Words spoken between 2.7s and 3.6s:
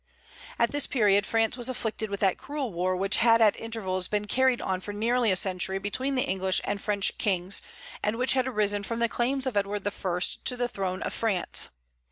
war which had at